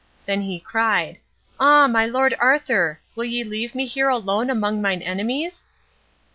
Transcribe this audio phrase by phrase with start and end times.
[0.25, 1.19] Then he cried:
[1.59, 5.61] "Ah, my lord Arthur, will ye leave me here alone among mine enemies?"